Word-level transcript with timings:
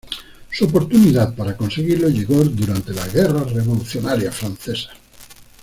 Su 0.49 0.65
oportunidad 0.65 1.35
para 1.35 1.55
conseguirlo 1.55 2.09
llegó 2.09 2.43
durante 2.43 2.91
las 2.91 3.13
Guerras 3.13 3.51
Revolucionarias 3.51 4.35
Francesas. 4.35 4.97